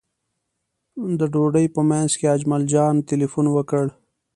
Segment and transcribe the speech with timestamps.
[1.19, 3.85] د ډوډۍ په منځ کې اجمل جان تیلفون وکړ.